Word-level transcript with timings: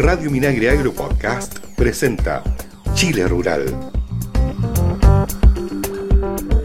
Radio 0.00 0.30
Minagre 0.30 0.70
Agro 0.70 0.92
Podcast 0.92 1.60
presenta 1.76 2.42
Chile 2.94 3.28
Rural. 3.28 3.99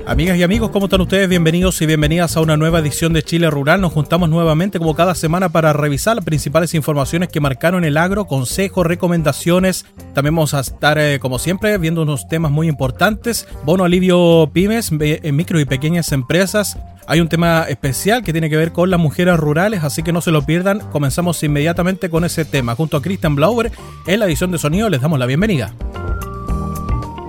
Amigas 0.08 0.38
y 0.38 0.44
amigos, 0.44 0.70
¿cómo 0.70 0.86
están 0.86 1.02
ustedes? 1.02 1.28
Bienvenidos 1.28 1.82
y 1.82 1.88
bienvenidas 1.88 2.38
a 2.38 2.42
una 2.42 2.58
nueva 2.58 2.78
edición 2.78 3.12
de 3.12 3.24
Chile 3.24 3.50
Rural. 3.50 3.82
Nos 3.82 3.92
juntamos 3.92 4.30
nuevamente 4.30 4.78
como 4.78 4.94
cada 4.94 5.16
semana 5.16 5.50
para 5.50 5.74
revisar 5.74 6.16
las 6.16 6.24
principales 6.24 6.76
informaciones 6.76 7.30
que 7.30 7.40
marcaron 7.40 7.84
el 7.84 7.98
agro, 7.98 8.26
consejos, 8.26 8.86
recomendaciones. 8.86 9.88
También 10.14 10.36
vamos 10.36 10.54
a 10.54 10.60
estar, 10.60 11.00
eh, 11.00 11.18
como 11.20 11.40
siempre, 11.40 11.80
viendo 11.80 12.04
unos 12.04 12.28
temas 12.28 12.52
muy 12.52 12.68
importantes. 12.68 13.48
Bono 13.66 13.84
alivio 13.84 14.52
pymes, 14.54 14.92
en 14.92 15.36
micro 15.36 15.60
y 15.60 15.66
pequeñas 15.66 16.12
empresas. 16.12 16.78
Hay 17.08 17.20
un 17.20 17.28
tema 17.28 17.66
especial 17.68 18.24
que 18.24 18.32
tiene 18.32 18.52
que 18.52 18.58
ver 18.58 18.74
con 18.74 18.92
las 18.92 19.00
mujeres 19.00 19.38
rurales, 19.38 19.84
así 19.84 20.04
que 20.04 20.14
no 20.14 20.22
se 20.22 20.30
lo 20.30 20.44
pierdan. 20.44 20.82
Comenzamos 20.92 21.42
inmediatamente 21.42 22.12
con 22.12 22.26
ese 22.26 22.46
tema. 22.46 22.76
Junto 22.76 22.98
a 22.98 23.02
Christian 23.02 23.36
Blauer, 23.36 23.72
en 24.06 24.20
la 24.20 24.28
edición 24.28 24.52
de 24.52 24.60
sonido, 24.60 24.88
les 24.88 25.02
damos 25.02 25.18
la 25.18 25.26
bienvenida. 25.26 25.74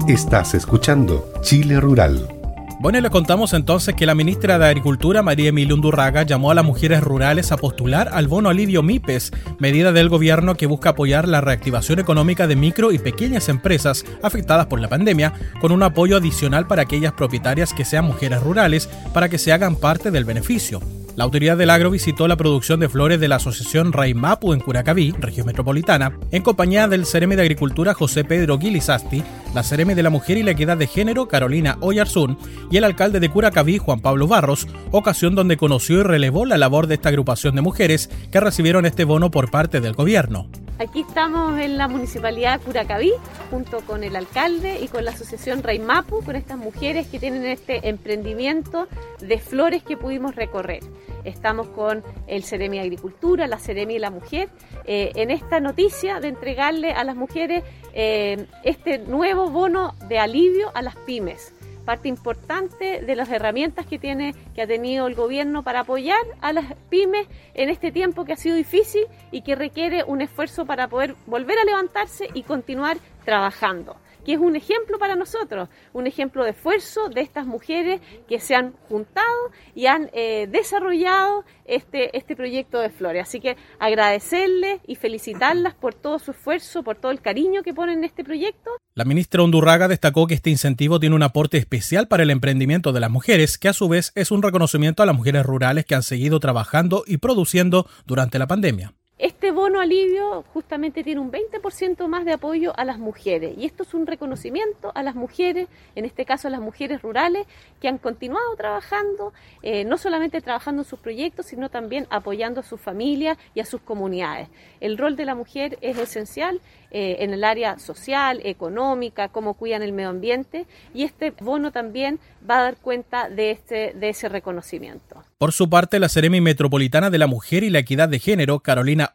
Estás 0.08 0.52
escuchando 0.52 1.32
Chile 1.40 1.80
Rural 1.80 2.35
bueno, 2.78 3.00
les 3.00 3.10
contamos 3.10 3.54
entonces 3.54 3.94
que 3.94 4.04
la 4.04 4.14
ministra 4.14 4.58
de 4.58 4.66
Agricultura, 4.66 5.22
María 5.22 5.48
Emilia 5.48 5.74
Undurraga, 5.74 6.24
llamó 6.24 6.50
a 6.50 6.54
las 6.54 6.64
mujeres 6.64 7.00
rurales 7.02 7.50
a 7.50 7.56
postular 7.56 8.10
al 8.12 8.28
bono 8.28 8.50
alivio 8.50 8.82
MIPES, 8.82 9.32
medida 9.58 9.92
del 9.92 10.10
gobierno 10.10 10.56
que 10.56 10.66
busca 10.66 10.90
apoyar 10.90 11.26
la 11.26 11.40
reactivación 11.40 12.00
económica 12.00 12.46
de 12.46 12.56
micro 12.56 12.92
y 12.92 12.98
pequeñas 12.98 13.48
empresas 13.48 14.04
afectadas 14.22 14.66
por 14.66 14.80
la 14.80 14.88
pandemia, 14.88 15.32
con 15.60 15.72
un 15.72 15.82
apoyo 15.82 16.18
adicional 16.18 16.66
para 16.66 16.82
aquellas 16.82 17.14
propietarias 17.14 17.72
que 17.72 17.86
sean 17.86 18.04
mujeres 18.04 18.42
rurales 18.42 18.90
para 19.14 19.28
que 19.30 19.38
se 19.38 19.52
hagan 19.52 19.76
parte 19.76 20.10
del 20.10 20.26
beneficio. 20.26 20.80
La 21.16 21.24
autoridad 21.24 21.56
del 21.56 21.70
agro 21.70 21.90
visitó 21.90 22.28
la 22.28 22.36
producción 22.36 22.78
de 22.78 22.90
flores 22.90 23.18
de 23.18 23.28
la 23.28 23.36
asociación 23.36 23.94
Raimapu 23.94 24.52
en 24.52 24.60
Curacaví, 24.60 25.14
región 25.18 25.46
metropolitana, 25.46 26.18
en 26.30 26.42
compañía 26.42 26.88
del 26.88 27.06
Cereme 27.06 27.36
de 27.36 27.42
Agricultura 27.42 27.94
José 27.94 28.22
Pedro 28.22 28.58
Guilizasti, 28.58 29.24
la 29.56 29.62
Cereme 29.62 29.94
de 29.94 30.02
la 30.02 30.10
Mujer 30.10 30.36
y 30.36 30.42
la 30.42 30.50
Equidad 30.50 30.76
de 30.76 30.86
Género 30.86 31.28
Carolina 31.28 31.78
Oyarzún 31.80 32.36
y 32.70 32.76
el 32.76 32.84
alcalde 32.84 33.20
de 33.20 33.30
Curacaví 33.30 33.78
Juan 33.78 34.00
Pablo 34.00 34.28
Barros, 34.28 34.68
ocasión 34.90 35.34
donde 35.34 35.56
conoció 35.56 36.00
y 36.00 36.02
relevó 36.02 36.44
la 36.44 36.58
labor 36.58 36.86
de 36.86 36.96
esta 36.96 37.08
agrupación 37.08 37.56
de 37.56 37.62
mujeres 37.62 38.10
que 38.30 38.38
recibieron 38.38 38.84
este 38.84 39.04
bono 39.04 39.30
por 39.30 39.50
parte 39.50 39.80
del 39.80 39.94
gobierno. 39.94 40.50
Aquí 40.78 41.00
estamos 41.08 41.58
en 41.58 41.78
la 41.78 41.88
municipalidad 41.88 42.58
de 42.58 42.64
Curacaví, 42.66 43.12
junto 43.50 43.80
con 43.80 44.04
el 44.04 44.14
alcalde 44.14 44.78
y 44.82 44.88
con 44.88 45.06
la 45.06 45.12
asociación 45.12 45.62
Raimapu, 45.62 46.22
con 46.22 46.36
estas 46.36 46.58
mujeres 46.58 47.06
que 47.06 47.18
tienen 47.18 47.46
este 47.46 47.88
emprendimiento 47.88 48.86
de 49.20 49.38
flores 49.38 49.82
que 49.82 49.96
pudimos 49.96 50.36
recorrer. 50.36 50.82
Estamos 51.24 51.68
con 51.68 52.04
el 52.26 52.44
Ceremi 52.44 52.78
Agricultura, 52.78 53.46
la 53.46 53.58
Ceremi 53.58 53.94
de 53.94 54.00
la 54.00 54.10
Mujer, 54.10 54.50
eh, 54.84 55.12
en 55.14 55.30
esta 55.30 55.60
noticia 55.60 56.20
de 56.20 56.28
entregarle 56.28 56.92
a 56.92 57.04
las 57.04 57.16
mujeres 57.16 57.64
eh, 57.94 58.46
este 58.62 58.98
nuevo 58.98 59.48
bono 59.48 59.94
de 60.10 60.18
alivio 60.18 60.72
a 60.74 60.82
las 60.82 60.96
pymes 60.96 61.54
parte 61.86 62.08
importante 62.08 63.00
de 63.00 63.16
las 63.16 63.30
herramientas 63.30 63.86
que 63.86 63.98
tiene 63.98 64.34
que 64.54 64.60
ha 64.60 64.66
tenido 64.66 65.06
el 65.06 65.14
gobierno 65.14 65.62
para 65.62 65.80
apoyar 65.80 66.20
a 66.42 66.52
las 66.52 66.74
pymes 66.90 67.26
en 67.54 67.70
este 67.70 67.92
tiempo 67.92 68.26
que 68.26 68.34
ha 68.34 68.36
sido 68.36 68.56
difícil 68.56 69.06
y 69.30 69.40
que 69.40 69.54
requiere 69.54 70.04
un 70.04 70.20
esfuerzo 70.20 70.66
para 70.66 70.88
poder 70.88 71.14
volver 71.26 71.58
a 71.58 71.64
levantarse 71.64 72.28
y 72.34 72.42
continuar 72.42 72.98
trabajando 73.24 73.96
que 74.26 74.32
es 74.32 74.40
un 74.40 74.56
ejemplo 74.56 74.98
para 74.98 75.14
nosotros, 75.14 75.68
un 75.92 76.08
ejemplo 76.08 76.42
de 76.42 76.50
esfuerzo 76.50 77.08
de 77.08 77.20
estas 77.20 77.46
mujeres 77.46 78.00
que 78.28 78.40
se 78.40 78.56
han 78.56 78.72
juntado 78.88 79.52
y 79.72 79.86
han 79.86 80.10
eh, 80.12 80.48
desarrollado 80.50 81.44
este, 81.64 82.16
este 82.16 82.34
proyecto 82.34 82.80
de 82.80 82.90
flores. 82.90 83.22
Así 83.22 83.38
que 83.38 83.56
agradecerles 83.78 84.80
y 84.84 84.96
felicitarlas 84.96 85.74
por 85.74 85.94
todo 85.94 86.18
su 86.18 86.32
esfuerzo, 86.32 86.82
por 86.82 86.96
todo 86.96 87.12
el 87.12 87.20
cariño 87.20 87.62
que 87.62 87.72
ponen 87.72 87.98
en 87.98 88.04
este 88.04 88.24
proyecto. 88.24 88.70
La 88.96 89.04
ministra 89.04 89.44
Hondurraga 89.44 89.86
destacó 89.86 90.26
que 90.26 90.34
este 90.34 90.50
incentivo 90.50 90.98
tiene 90.98 91.14
un 91.14 91.22
aporte 91.22 91.56
especial 91.56 92.08
para 92.08 92.24
el 92.24 92.30
emprendimiento 92.30 92.92
de 92.92 92.98
las 92.98 93.12
mujeres, 93.12 93.58
que 93.58 93.68
a 93.68 93.74
su 93.74 93.88
vez 93.88 94.10
es 94.16 94.32
un 94.32 94.42
reconocimiento 94.42 95.04
a 95.04 95.06
las 95.06 95.14
mujeres 95.14 95.46
rurales 95.46 95.84
que 95.84 95.94
han 95.94 96.02
seguido 96.02 96.40
trabajando 96.40 97.04
y 97.06 97.18
produciendo 97.18 97.86
durante 98.06 98.40
la 98.40 98.48
pandemia. 98.48 98.92
Este 99.18 99.35
bono 99.52 99.80
alivio 99.80 100.44
justamente 100.52 101.04
tiene 101.04 101.20
un 101.20 101.30
20% 101.30 102.08
más 102.08 102.24
de 102.24 102.32
apoyo 102.32 102.72
a 102.76 102.84
las 102.84 102.98
mujeres 102.98 103.54
y 103.56 103.64
esto 103.64 103.82
es 103.82 103.94
un 103.94 104.06
reconocimiento 104.06 104.92
a 104.94 105.02
las 105.02 105.14
mujeres, 105.14 105.68
en 105.94 106.04
este 106.04 106.24
caso 106.24 106.48
a 106.48 106.50
las 106.50 106.60
mujeres 106.60 107.02
rurales, 107.02 107.46
que 107.80 107.88
han 107.88 107.98
continuado 107.98 108.56
trabajando, 108.56 109.32
eh, 109.62 109.84
no 109.84 109.98
solamente 109.98 110.40
trabajando 110.40 110.82
en 110.82 110.88
sus 110.88 110.98
proyectos, 110.98 111.46
sino 111.46 111.68
también 111.68 112.06
apoyando 112.10 112.60
a 112.60 112.64
sus 112.64 112.80
familias 112.80 113.38
y 113.54 113.60
a 113.60 113.64
sus 113.64 113.80
comunidades. 113.80 114.48
El 114.80 114.98
rol 114.98 115.16
de 115.16 115.24
la 115.24 115.34
mujer 115.34 115.78
es 115.80 115.98
esencial 115.98 116.60
eh, 116.90 117.16
en 117.20 117.32
el 117.32 117.44
área 117.44 117.78
social, 117.78 118.40
económica, 118.44 119.28
cómo 119.28 119.54
cuidan 119.54 119.82
el 119.82 119.92
medio 119.92 120.10
ambiente 120.10 120.66
y 120.94 121.02
este 121.02 121.32
bono 121.40 121.72
también 121.72 122.20
va 122.48 122.60
a 122.60 122.62
dar 122.62 122.76
cuenta 122.76 123.28
de, 123.28 123.50
este, 123.50 123.92
de 123.94 124.08
ese 124.08 124.28
reconocimiento. 124.28 125.22
Por 125.38 125.52
su 125.52 125.68
parte, 125.68 125.98
la 125.98 126.08
Seremi 126.08 126.40
Metropolitana 126.40 127.10
de 127.10 127.18
la 127.18 127.26
Mujer 127.26 127.64
y 127.64 127.70
la 127.70 127.80
Equidad 127.80 128.08
de 128.08 128.18
Género, 128.18 128.60
Carolina 128.60 129.12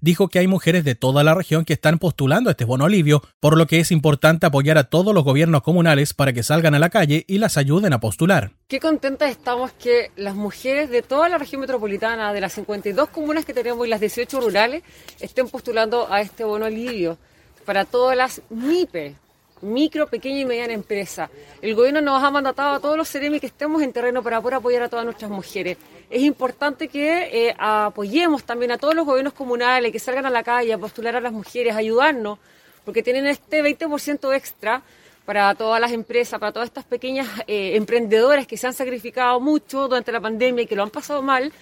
Dijo 0.00 0.28
que 0.28 0.38
hay 0.38 0.46
mujeres 0.46 0.84
de 0.84 0.94
toda 0.94 1.24
la 1.24 1.34
región 1.34 1.64
que 1.64 1.72
están 1.72 1.98
postulando 1.98 2.50
este 2.50 2.64
bono 2.64 2.84
alivio, 2.84 3.22
por 3.40 3.56
lo 3.56 3.66
que 3.66 3.80
es 3.80 3.90
importante 3.90 4.46
apoyar 4.46 4.78
a 4.78 4.84
todos 4.84 5.14
los 5.14 5.24
gobiernos 5.24 5.62
comunales 5.62 6.14
para 6.14 6.32
que 6.32 6.42
salgan 6.42 6.74
a 6.74 6.78
la 6.78 6.90
calle 6.90 7.24
y 7.26 7.38
las 7.38 7.56
ayuden 7.56 7.92
a 7.92 8.00
postular. 8.00 8.52
Qué 8.68 8.80
contentas 8.80 9.30
estamos 9.30 9.72
que 9.72 10.10
las 10.16 10.34
mujeres 10.34 10.90
de 10.90 11.02
toda 11.02 11.28
la 11.28 11.38
región 11.38 11.60
metropolitana, 11.60 12.32
de 12.32 12.40
las 12.40 12.52
52 12.52 13.08
comunas 13.08 13.44
que 13.44 13.54
tenemos 13.54 13.86
y 13.86 13.90
las 13.90 14.00
18 14.00 14.40
rurales, 14.40 14.82
estén 15.20 15.48
postulando 15.48 16.12
a 16.12 16.20
este 16.20 16.44
bono 16.44 16.66
alivio 16.66 17.18
para 17.64 17.84
todas 17.84 18.16
las 18.16 18.42
MIPE, 18.50 19.14
micro, 19.62 20.06
pequeña 20.06 20.40
y 20.40 20.44
mediana 20.44 20.72
empresa. 20.72 21.30
El 21.60 21.74
gobierno 21.74 22.00
nos 22.00 22.22
ha 22.22 22.30
mandatado 22.30 22.76
a 22.76 22.80
todos 22.80 22.96
los 22.96 23.08
CEREMI 23.08 23.40
que 23.40 23.46
estemos 23.46 23.82
en 23.82 23.92
terreno 23.92 24.22
para 24.22 24.40
poder 24.40 24.54
apoyar 24.54 24.82
a 24.82 24.88
todas 24.88 25.04
nuestras 25.04 25.30
mujeres. 25.30 25.76
Es 26.10 26.22
importante 26.22 26.88
que 26.88 27.48
eh, 27.48 27.54
apoyemos 27.56 28.42
también 28.42 28.72
a 28.72 28.78
todos 28.78 28.96
los 28.96 29.06
gobiernos 29.06 29.32
comunales, 29.32 29.92
que 29.92 30.00
salgan 30.00 30.26
a 30.26 30.30
la 30.30 30.42
calle 30.42 30.72
a 30.72 30.78
postular 30.78 31.14
a 31.14 31.20
las 31.20 31.32
mujeres, 31.32 31.76
ayudarnos, 31.76 32.40
porque 32.84 33.04
tienen 33.04 33.28
este 33.28 33.62
20% 33.62 34.34
extra 34.34 34.82
para 35.24 35.54
todas 35.54 35.80
las 35.80 35.92
empresas, 35.92 36.40
para 36.40 36.52
todas 36.52 36.68
estas 36.68 36.84
pequeñas 36.84 37.28
eh, 37.46 37.76
emprendedoras 37.76 38.46
que 38.46 38.56
se 38.56 38.66
han 38.66 38.74
sacrificado 38.74 39.40
mucho 39.40 39.88
durante 39.88 40.12
la 40.12 40.20
pandemia 40.20 40.64
y 40.64 40.66
que 40.66 40.76
lo 40.76 40.82
han 40.82 40.90
pasado 40.90 41.22
mal, 41.22 41.52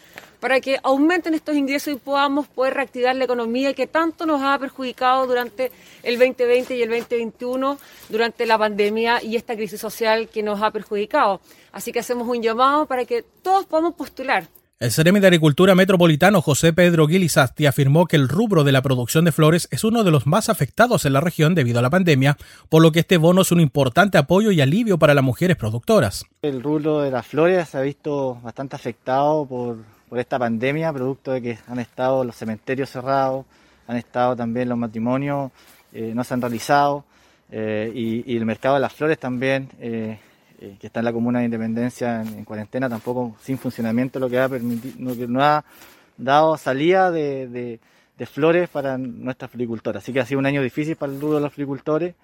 para 0.40 0.60
que 0.60 0.78
aumenten 0.82 1.34
estos 1.34 1.56
ingresos 1.56 1.94
y 1.94 1.96
podamos 1.96 2.46
poder 2.46 2.74
reactivar 2.74 3.16
la 3.16 3.24
economía 3.24 3.74
que 3.74 3.86
tanto 3.86 4.24
nos 4.24 4.40
ha 4.42 4.58
perjudicado 4.58 5.26
durante 5.26 5.72
el 6.02 6.18
2020 6.18 6.76
y 6.76 6.82
el 6.82 6.90
2021, 6.90 7.78
durante 8.08 8.46
la 8.46 8.56
pandemia 8.56 9.22
y 9.22 9.36
esta 9.36 9.56
crisis 9.56 9.80
social 9.80 10.28
que 10.28 10.42
nos 10.42 10.62
ha 10.62 10.70
perjudicado. 10.70 11.40
Así 11.72 11.92
que 11.92 11.98
hacemos 11.98 12.28
un 12.28 12.42
llamado 12.42 12.86
para 12.86 13.04
que 13.04 13.22
todos 13.42 13.66
podamos 13.66 13.94
postular. 13.94 14.48
El 14.80 14.92
Ceremi 14.92 15.20
de 15.20 15.26
Agricultura 15.26 15.74
Metropolitano 15.74 16.40
José 16.40 16.72
Pedro 16.72 17.06
Guilizasti 17.06 17.66
afirmó 17.66 18.06
que 18.06 18.16
el 18.16 18.28
rubro 18.28 18.62
de 18.64 18.72
la 18.72 18.80
producción 18.80 19.24
de 19.24 19.32
flores 19.32 19.68
es 19.70 19.82
uno 19.82 20.04
de 20.04 20.10
los 20.10 20.26
más 20.26 20.48
afectados 20.48 21.04
en 21.04 21.12
la 21.12 21.20
región 21.20 21.54
debido 21.54 21.80
a 21.80 21.82
la 21.82 21.90
pandemia, 21.90 22.36
por 22.68 22.82
lo 22.82 22.92
que 22.92 23.00
este 23.00 23.16
bono 23.16 23.42
es 23.42 23.50
un 23.50 23.60
importante 23.60 24.18
apoyo 24.18 24.52
y 24.52 24.60
alivio 24.60 24.98
para 24.98 25.14
las 25.14 25.24
mujeres 25.24 25.56
productoras. 25.56 26.24
El 26.42 26.62
rubro 26.62 27.00
de 27.00 27.10
las 27.10 27.26
flores 27.26 27.68
se 27.68 27.78
ha 27.78 27.82
visto 27.82 28.38
bastante 28.42 28.76
afectado 28.76 29.46
por 29.46 29.78
por 30.08 30.18
esta 30.18 30.38
pandemia, 30.38 30.92
producto 30.92 31.32
de 31.32 31.42
que 31.42 31.58
han 31.66 31.78
estado 31.78 32.24
los 32.24 32.36
cementerios 32.36 32.90
cerrados, 32.90 33.44
han 33.86 33.96
estado 33.96 34.34
también 34.34 34.68
los 34.68 34.78
matrimonios, 34.78 35.52
eh, 35.92 36.12
no 36.14 36.24
se 36.24 36.34
han 36.34 36.40
realizado, 36.40 37.04
eh, 37.50 37.90
y, 37.94 38.36
el 38.36 38.44
mercado 38.44 38.74
de 38.74 38.80
las 38.80 38.92
flores 38.92 39.18
también, 39.18 39.68
eh, 39.80 40.18
que 40.58 40.86
está 40.86 41.00
en 41.00 41.04
la 41.04 41.12
comuna 41.12 41.38
de 41.38 41.46
Independencia 41.46 42.22
en, 42.22 42.44
cuarentena, 42.44 42.88
tampoco 42.88 43.36
sin 43.40 43.58
funcionamiento, 43.58 44.18
lo 44.18 44.28
que 44.28 44.38
ha, 44.38 44.48
permitido, 44.48 45.28
no 45.28 45.42
ha 45.42 45.64
dado 46.16 46.56
salida 46.56 47.10
de, 47.10 47.78
flores 48.26 48.68
para 48.68 48.98
nuestras 48.98 49.50
floricultoras. 49.50 50.02
Así 50.02 50.12
que 50.12 50.20
ha 50.20 50.26
sido 50.26 50.40
un 50.40 50.46
año 50.46 50.62
difícil 50.62 50.96
para 50.96 51.12
el 51.12 51.20
rubro 51.20 51.36
de 51.36 51.42
los 51.42 51.52
floricultores, 51.52 52.14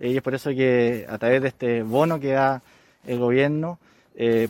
y 0.00 0.16
es 0.16 0.22
por 0.22 0.34
eso 0.34 0.50
que 0.50 1.06
a 1.08 1.18
través 1.18 1.42
de 1.42 1.48
este 1.48 1.82
bono 1.82 2.18
que 2.18 2.32
da 2.32 2.62
el 3.06 3.18
gobierno, 3.18 3.78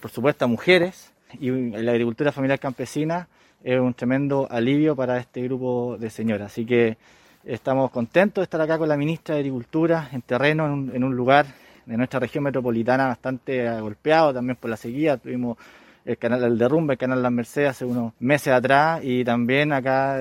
por 0.00 0.10
supuesto 0.10 0.46
a 0.46 0.48
mujeres, 0.48 1.12
y 1.40 1.50
la 1.50 1.92
agricultura 1.92 2.32
familiar 2.32 2.58
campesina 2.58 3.28
es 3.64 3.80
un 3.80 3.94
tremendo 3.94 4.46
alivio 4.50 4.94
para 4.94 5.18
este 5.18 5.42
grupo 5.42 5.96
de 5.98 6.10
señoras. 6.10 6.52
Así 6.52 6.66
que 6.66 6.98
estamos 7.44 7.90
contentos 7.90 8.42
de 8.42 8.44
estar 8.44 8.60
acá 8.60 8.78
con 8.78 8.88
la 8.88 8.96
ministra 8.96 9.34
de 9.34 9.40
Agricultura 9.40 10.10
en 10.12 10.20
terreno, 10.20 10.66
en 10.66 11.02
un, 11.02 11.16
lugar 11.16 11.46
de 11.86 11.96
nuestra 11.96 12.20
región 12.20 12.44
metropolitana 12.44 13.08
bastante 13.08 13.80
golpeado 13.80 14.34
también 14.34 14.56
por 14.56 14.70
la 14.70 14.76
sequía. 14.76 15.16
Tuvimos 15.16 15.58
el 16.04 16.18
canal 16.18 16.40
del 16.40 16.58
derrumbe, 16.58 16.94
el 16.94 16.98
canal 16.98 17.22
Las 17.22 17.32
Mercedes 17.32 17.70
hace 17.70 17.84
unos 17.84 18.12
meses 18.20 18.52
atrás 18.52 19.00
y 19.02 19.24
también 19.24 19.72
acá 19.72 20.20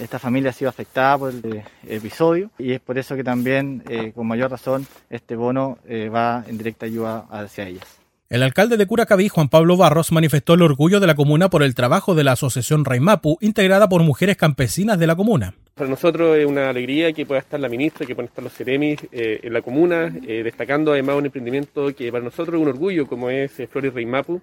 esta 0.00 0.18
familia 0.18 0.50
ha 0.50 0.52
sido 0.52 0.68
afectada 0.68 1.18
por 1.18 1.30
el 1.32 1.62
episodio 1.86 2.50
y 2.58 2.72
es 2.72 2.80
por 2.80 2.98
eso 2.98 3.16
que 3.16 3.24
también 3.24 3.82
eh, 3.88 4.12
con 4.14 4.26
mayor 4.26 4.50
razón 4.50 4.86
este 5.10 5.36
bono 5.36 5.78
eh, 5.86 6.08
va 6.08 6.44
en 6.46 6.58
directa 6.58 6.86
ayuda 6.86 7.26
hacia 7.30 7.68
ellas. 7.68 8.02
El 8.28 8.42
alcalde 8.42 8.78
de 8.78 8.86
Curacaví, 8.86 9.28
Juan 9.28 9.50
Pablo 9.50 9.76
Barros, 9.76 10.10
manifestó 10.10 10.54
el 10.54 10.62
orgullo 10.62 11.00
de 11.00 11.06
la 11.06 11.14
comuna 11.14 11.50
por 11.50 11.62
el 11.62 11.74
trabajo 11.74 12.14
de 12.14 12.24
la 12.24 12.32
asociación 12.32 12.86
Raimapu, 12.86 13.36
integrada 13.42 13.90
por 13.90 14.02
mujeres 14.02 14.38
campesinas 14.38 14.98
de 14.98 15.06
la 15.06 15.16
comuna. 15.16 15.54
Para 15.74 15.88
nosotros 15.88 16.36
es 16.36 16.44
una 16.44 16.68
alegría 16.68 17.14
que 17.14 17.24
pueda 17.24 17.40
estar 17.40 17.58
la 17.58 17.68
ministra, 17.68 18.04
que 18.04 18.14
puedan 18.14 18.28
estar 18.28 18.44
los 18.44 18.52
Ceremis 18.52 19.00
eh, 19.10 19.40
en 19.42 19.54
la 19.54 19.62
comuna, 19.62 20.14
eh, 20.26 20.42
destacando 20.42 20.92
además 20.92 21.16
un 21.16 21.24
emprendimiento 21.24 21.94
que 21.96 22.12
para 22.12 22.22
nosotros 22.22 22.56
es 22.56 22.60
un 22.60 22.68
orgullo, 22.68 23.06
como 23.06 23.30
es 23.30 23.58
eh, 23.58 23.66
Flores 23.66 23.94
Mapu, 24.06 24.38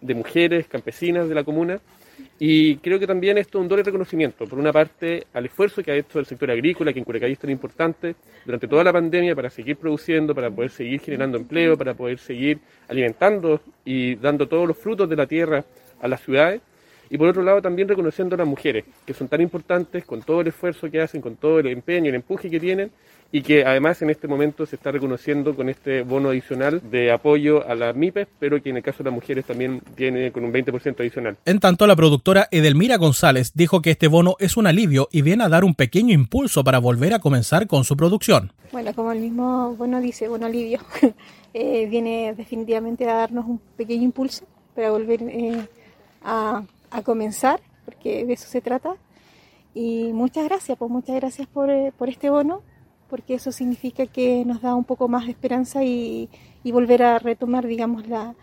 de 0.00 0.14
mujeres 0.14 0.66
campesinas 0.66 1.28
de 1.28 1.36
la 1.36 1.44
comuna. 1.44 1.80
Y 2.40 2.78
creo 2.78 2.98
que 2.98 3.06
también 3.06 3.38
esto 3.38 3.58
es 3.58 3.62
un 3.62 3.68
doble 3.68 3.84
reconocimiento, 3.84 4.44
por 4.44 4.58
una 4.58 4.72
parte, 4.72 5.24
al 5.32 5.46
esfuerzo 5.46 5.84
que 5.84 5.92
ha 5.92 5.94
hecho 5.94 6.18
el 6.18 6.26
sector 6.26 6.50
agrícola, 6.50 6.92
que 6.92 6.98
en 6.98 7.04
Curacaví 7.04 7.34
es 7.34 7.38
tan 7.38 7.50
importante, 7.50 8.16
durante 8.44 8.66
toda 8.66 8.82
la 8.82 8.92
pandemia 8.92 9.36
para 9.36 9.50
seguir 9.50 9.76
produciendo, 9.76 10.34
para 10.34 10.50
poder 10.50 10.70
seguir 10.70 11.00
generando 11.00 11.38
empleo, 11.38 11.78
para 11.78 11.94
poder 11.94 12.18
seguir 12.18 12.58
alimentando 12.88 13.60
y 13.84 14.16
dando 14.16 14.48
todos 14.48 14.66
los 14.66 14.76
frutos 14.76 15.08
de 15.08 15.14
la 15.14 15.28
tierra 15.28 15.64
a 16.00 16.08
las 16.08 16.20
ciudades 16.22 16.60
y 17.12 17.18
por 17.18 17.28
otro 17.28 17.42
lado 17.42 17.60
también 17.60 17.88
reconociendo 17.88 18.34
a 18.34 18.38
las 18.38 18.46
mujeres, 18.46 18.86
que 19.04 19.12
son 19.12 19.28
tan 19.28 19.42
importantes 19.42 20.02
con 20.06 20.22
todo 20.22 20.40
el 20.40 20.46
esfuerzo 20.46 20.90
que 20.90 21.02
hacen, 21.02 21.20
con 21.20 21.36
todo 21.36 21.60
el 21.60 21.66
empeño, 21.66 22.08
el 22.08 22.14
empuje 22.14 22.48
que 22.48 22.58
tienen 22.58 22.90
y 23.30 23.42
que 23.42 23.66
además 23.66 24.00
en 24.00 24.08
este 24.08 24.26
momento 24.26 24.64
se 24.64 24.76
está 24.76 24.90
reconociendo 24.90 25.54
con 25.54 25.68
este 25.68 26.02
bono 26.02 26.30
adicional 26.30 26.80
de 26.90 27.12
apoyo 27.12 27.68
a 27.68 27.74
las 27.74 27.94
MIPES, 27.94 28.28
pero 28.38 28.62
que 28.62 28.70
en 28.70 28.78
el 28.78 28.82
caso 28.82 28.98
de 28.98 29.10
las 29.10 29.14
mujeres 29.14 29.44
también 29.44 29.82
tiene 29.94 30.32
con 30.32 30.42
un 30.42 30.54
20% 30.54 31.00
adicional. 31.00 31.36
En 31.44 31.60
tanto, 31.60 31.86
la 31.86 31.96
productora 31.96 32.48
Edelmira 32.50 32.96
González 32.96 33.52
dijo 33.54 33.82
que 33.82 33.90
este 33.90 34.08
bono 34.08 34.36
es 34.38 34.56
un 34.56 34.66
alivio 34.66 35.08
y 35.12 35.20
viene 35.20 35.44
a 35.44 35.50
dar 35.50 35.64
un 35.64 35.74
pequeño 35.74 36.14
impulso 36.14 36.64
para 36.64 36.78
volver 36.78 37.12
a 37.12 37.18
comenzar 37.18 37.66
con 37.66 37.84
su 37.84 37.94
producción. 37.94 38.54
Bueno, 38.72 38.94
como 38.94 39.12
el 39.12 39.20
mismo 39.20 39.76
bono 39.76 40.00
dice, 40.00 40.28
bono 40.28 40.46
alivio, 40.46 40.78
eh, 41.52 41.86
viene 41.90 42.32
definitivamente 42.34 43.06
a 43.06 43.14
darnos 43.16 43.44
un 43.44 43.60
pequeño 43.76 44.04
impulso 44.04 44.46
para 44.74 44.90
volver 44.90 45.22
eh, 45.24 45.66
a 46.24 46.62
a 46.92 47.02
comenzar, 47.02 47.60
porque 47.84 48.24
de 48.24 48.34
eso 48.34 48.48
se 48.48 48.60
trata. 48.60 48.94
Y 49.74 50.12
muchas 50.12 50.44
gracias, 50.44 50.76
pues 50.78 50.90
muchas 50.90 51.16
gracias 51.16 51.48
por, 51.48 51.70
eh, 51.70 51.92
por 51.96 52.08
este 52.08 52.30
bono, 52.30 52.62
porque 53.08 53.34
eso 53.34 53.52
significa 53.52 54.06
que 54.06 54.44
nos 54.44 54.60
da 54.60 54.74
un 54.74 54.84
poco 54.84 55.08
más 55.08 55.24
de 55.24 55.32
esperanza 55.32 55.82
y, 55.82 56.28
y 56.62 56.72
volver 56.72 57.02
a 57.02 57.18
retomar, 57.18 57.66
digamos, 57.66 58.06
la, 58.06 58.34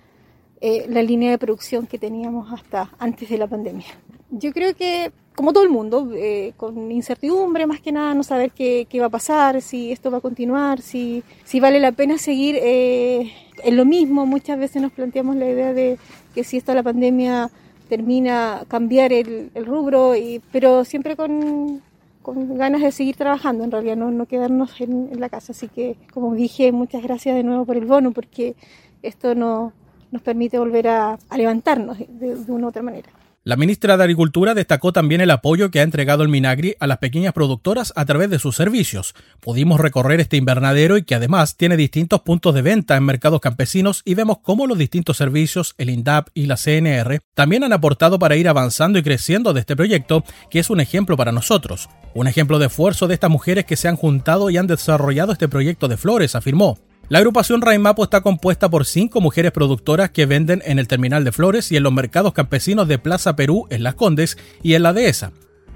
eh, 0.62 0.86
la 0.90 1.04
línea 1.04 1.32
de 1.32 1.38
producción 1.38 1.86
que 1.86 2.00
teníamos 2.00 2.52
hasta 2.52 2.92
antes 2.98 3.30
de 3.30 3.38
la 3.38 3.48
pandemia. 3.48 3.88
Yo 4.32 4.52
creo 4.54 4.76
que, 4.76 5.12
como 5.36 5.54
todo 5.54 5.64
el 5.64 5.70
mundo, 5.70 6.12
eh, 6.16 6.54
con 6.58 6.92
incertidumbre, 6.92 7.68
más 7.68 7.80
que 7.80 7.92
nada, 7.92 8.14
no 8.16 8.24
saber 8.24 8.52
qué, 8.52 8.88
qué, 8.90 9.00
va 9.00 9.08
a 9.08 9.12
pasar, 9.12 9.62
si 9.62 9.92
esto 9.92 10.12
va 10.12 10.18
a 10.18 10.22
continuar, 10.22 10.82
si, 10.82 11.24
si 11.46 11.60
vale 11.60 11.80
la 11.80 11.92
pena 11.92 12.18
seguir 12.18 12.58
en 12.60 13.76
lo 13.76 13.86
mismo. 13.86 14.26
Muchas 14.26 14.60
veces 14.60 14.82
nos 14.82 14.92
planteamos 14.92 15.36
la 15.36 15.50
idea 15.50 15.74
de 15.74 15.98
que 16.34 16.44
si 16.44 16.58
esto 16.58 16.74
la 16.74 16.84
pandemia 16.84 17.50
termina 17.90 18.64
cambiar 18.68 19.12
el, 19.12 19.52
el 19.56 19.66
rubro, 19.66 20.16
y, 20.16 20.42
pero 20.52 20.86
siempre 20.86 21.16
con, 21.18 21.82
ganas 22.24 22.82
de 22.82 22.92
seguir 22.92 23.16
trabajando, 23.16 23.64
en 23.64 23.72
realidad 23.72 23.98
no, 23.98 24.12
no 24.12 24.28
quedarnos 24.28 24.80
en, 24.80 25.20
la 25.20 25.30
casa. 25.30 25.52
Así 25.52 25.68
que, 25.68 25.98
como 26.14 26.36
dije, 26.36 26.72
muchas 26.72 27.02
gracias 27.02 27.36
de 27.36 27.44
nuevo 27.44 27.66
por 27.66 27.76
el 27.76 27.86
bono, 27.86 28.12
porque 28.12 28.56
esto 29.02 29.34
no, 29.34 29.74
nos 30.12 30.22
permite 30.22 30.60
volver 30.60 30.88
a, 30.88 31.18
a 31.30 31.38
levantarnos 31.38 31.98
de, 31.98 32.36
de 32.36 32.52
una 32.52 32.68
u 32.68 32.70
otra 32.70 32.84
manera. 32.84 33.10
La 33.46 33.56
ministra 33.56 33.96
de 33.96 34.04
Agricultura 34.04 34.54
destacó 34.54 34.92
también 34.92 35.22
el 35.22 35.32
apoyo 35.32 35.72
que 35.72 35.80
ha 35.80 35.84
entregado 35.84 36.24
el 36.24 36.30
Minagri 36.30 36.76
a 36.82 36.88
las 36.88 36.98
pequeñas 36.98 37.32
productoras 37.32 37.94
a 37.96 38.04
través 38.04 38.30
de 38.30 38.38
sus 38.38 38.58
servicios. 38.58 39.16
Pudimos 39.40 39.80
recorrer 39.80 40.20
este 40.20 40.36
invernadero 40.36 40.98
y 40.98 41.04
que 41.04 41.16
además 41.16 41.56
tiene 41.56 41.78
distintos 41.78 42.20
puntos 42.20 42.54
de 42.54 42.62
venta 42.62 42.98
en 42.98 43.06
mercados 43.06 43.40
campesinos 43.40 44.02
y 44.04 44.14
vemos 44.14 44.40
cómo 44.44 44.68
los 44.68 44.78
distintos 44.78 45.16
servicios, 45.16 45.74
el 45.78 45.90
INDAP 45.90 46.28
y 46.34 46.48
la 46.48 46.58
CNR, 46.58 47.22
también 47.34 47.64
han 47.64 47.72
aportado 47.72 48.20
para 48.20 48.36
ir 48.36 48.50
avanzando 48.50 49.00
y 49.00 49.04
creciendo 49.04 49.54
de 49.54 49.62
este 49.62 49.78
proyecto, 49.78 50.26
que 50.50 50.60
es 50.60 50.70
un 50.70 50.82
ejemplo 50.82 51.16
para 51.16 51.32
nosotros. 51.32 51.88
Un 52.14 52.28
ejemplo 52.28 52.60
de 52.60 52.66
esfuerzo 52.66 53.08
de 53.08 53.14
estas 53.14 53.30
mujeres 53.30 53.64
que 53.64 53.78
se 53.78 53.88
han 53.88 53.96
juntado 53.96 54.50
y 54.50 54.58
han 54.58 54.68
desarrollado 54.68 55.32
este 55.32 55.48
proyecto 55.48 55.88
de 55.88 55.96
flores, 55.96 56.36
afirmó. 56.36 56.78
La 57.10 57.18
agrupación 57.18 57.62
Raimapo 57.62 58.04
está 58.04 58.22
compuesta 58.22 58.70
por 58.70 58.86
cinco 58.86 59.20
mujeres 59.20 59.52
productoras 59.52 60.12
que 60.12 60.28
venden 60.28 60.62
en 60.64 60.78
el 60.78 60.88
terminal 60.88 61.24
de 61.24 61.32
flores 61.32 61.72
y 61.72 61.76
en 61.76 61.82
los 61.82 61.92
mercados 61.92 62.34
campesinos 62.34 62.88
de 62.88 63.00
Plaza 63.00 63.36
Perú 63.36 63.66
en 63.72 63.82
Las 63.82 63.96
Condes 63.96 64.38
y 64.62 64.76
en 64.76 64.84
la 64.84 64.94
Dehesa. 64.94 65.32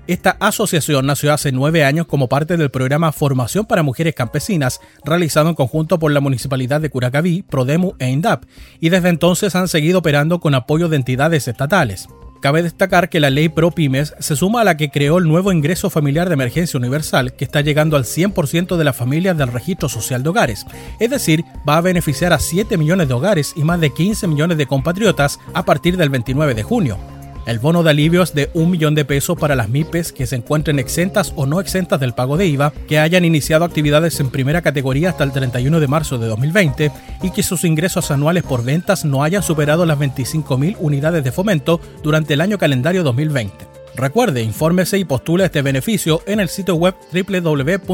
Esta 0.05 0.37
asociación 0.39 1.07
nació 1.07 1.33
hace 1.33 1.51
nueve 1.51 1.85
años 1.85 2.05
como 2.05 2.29
parte 2.29 2.55
del 2.55 2.69
programa 2.69 3.11
Formación 3.11 3.65
para 3.65 3.81
Mujeres 3.81 4.13
Campesinas, 4.13 4.79
realizado 5.03 5.49
en 5.49 5.55
conjunto 5.55 5.97
por 5.97 6.11
la 6.11 6.19
Municipalidad 6.19 6.81
de 6.81 6.91
Curacaví, 6.91 7.41
Prodemu 7.41 7.93
e 7.97 8.11
INDAP, 8.11 8.43
y 8.79 8.89
desde 8.89 9.09
entonces 9.09 9.55
han 9.55 9.67
seguido 9.67 9.99
operando 9.99 10.39
con 10.39 10.53
apoyo 10.53 10.87
de 10.87 10.97
entidades 10.97 11.47
estatales. 11.47 12.09
Cabe 12.43 12.61
destacar 12.61 13.07
que 13.07 13.21
la 13.21 13.29
ley 13.29 13.47
Pro 13.47 13.71
Pymes 13.71 14.13
se 14.19 14.35
suma 14.35 14.59
a 14.59 14.63
la 14.65 14.75
que 14.75 14.89
creó 14.89 15.17
el 15.17 15.29
nuevo 15.29 15.53
ingreso 15.53 15.89
familiar 15.89 16.27
de 16.27 16.33
emergencia 16.33 16.77
universal, 16.77 17.37
que 17.37 17.45
está 17.45 17.61
llegando 17.61 17.95
al 17.95 18.03
100% 18.03 18.75
de 18.75 18.83
las 18.83 18.97
familias 18.97 19.37
del 19.37 19.47
registro 19.47 19.87
social 19.87 20.23
de 20.23 20.29
hogares. 20.29 20.65
Es 20.99 21.09
decir, 21.09 21.45
va 21.65 21.77
a 21.77 21.81
beneficiar 21.81 22.33
a 22.33 22.39
7 22.39 22.77
millones 22.77 23.07
de 23.07 23.13
hogares 23.13 23.53
y 23.55 23.63
más 23.63 23.79
de 23.79 23.93
15 23.93 24.27
millones 24.27 24.57
de 24.57 24.67
compatriotas 24.67 25.39
a 25.53 25.63
partir 25.63 25.95
del 25.95 26.09
29 26.09 26.53
de 26.53 26.63
junio. 26.63 26.97
El 27.45 27.59
bono 27.59 27.83
de 27.83 27.89
alivio 27.89 28.23
es 28.23 28.33
de 28.33 28.49
un 28.53 28.71
millón 28.71 28.95
de 28.95 29.03
pesos 29.03 29.37
para 29.37 29.55
las 29.55 29.67
MIPES 29.67 30.13
que 30.13 30.25
se 30.25 30.37
encuentren 30.37 30.79
exentas 30.79 31.33
o 31.35 31.45
no 31.45 31.59
exentas 31.59 31.99
del 31.99 32.13
pago 32.13 32.37
de 32.37 32.47
IVA, 32.47 32.71
que 32.87 32.99
hayan 32.99 33.25
iniciado 33.25 33.65
actividades 33.65 34.19
en 34.21 34.29
primera 34.29 34.61
categoría 34.61 35.09
hasta 35.09 35.25
el 35.25 35.33
31 35.33 35.81
de 35.81 35.87
marzo 35.87 36.17
de 36.17 36.27
2020 36.27 36.91
y 37.21 37.31
que 37.31 37.43
sus 37.43 37.65
ingresos 37.65 38.11
anuales 38.11 38.43
por 38.43 38.63
ventas 38.63 39.03
no 39.03 39.23
hayan 39.23 39.43
superado 39.43 39.85
las 39.85 39.99
25.000 39.99 40.77
unidades 40.79 41.23
de 41.23 41.31
fomento 41.33 41.81
durante 42.01 42.33
el 42.35 42.41
año 42.41 42.57
calendario 42.57 43.03
2020. 43.03 43.53
Recuerde, 43.95 44.41
infórmese 44.41 44.97
y 44.97 45.05
postule 45.05 45.45
este 45.45 45.61
beneficio 45.61 46.21
en 46.25 46.39
el 46.39 46.49
sitio 46.49 46.75
web 46.75 46.95
www.sii.cl. 47.11 47.93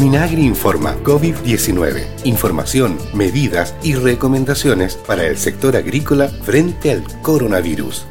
Minagri 0.00 0.46
informa 0.46 0.96
COVID-19. 1.04 2.06
Información, 2.24 2.96
medidas 3.12 3.74
y 3.82 3.96
recomendaciones 3.96 4.94
para 4.94 5.26
el 5.26 5.36
sector 5.36 5.76
agrícola 5.76 6.28
frente 6.28 6.90
al 6.90 7.04
coronavirus. 7.20 8.06